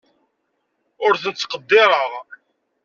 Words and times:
Ur 1.05 1.13
ten-ttqeddireɣ. 1.21 2.11